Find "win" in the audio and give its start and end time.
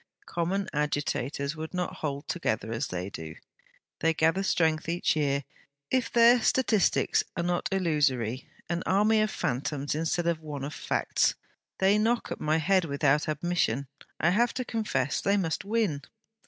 15.65-16.01